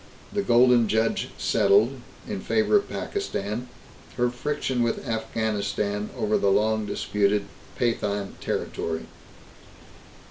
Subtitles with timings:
[0.33, 3.69] The Golden Judge settled in favor of Pakistan
[4.17, 7.45] her friction with Afghanistan over the long disputed
[7.77, 9.05] Pathan territory.